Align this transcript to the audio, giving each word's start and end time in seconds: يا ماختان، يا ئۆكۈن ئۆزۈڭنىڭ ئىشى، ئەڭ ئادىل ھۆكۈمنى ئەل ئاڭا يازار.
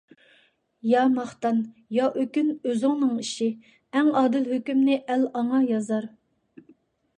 يا 0.91 1.01
ماختان، 1.17 1.59
يا 1.97 2.07
ئۆكۈن 2.21 2.49
ئۆزۈڭنىڭ 2.71 3.13
ئىشى، 3.25 3.51
ئەڭ 3.99 4.11
ئادىل 4.23 4.51
ھۆكۈمنى 4.55 4.99
ئەل 5.01 5.29
ئاڭا 5.31 5.63
يازار. 5.71 6.13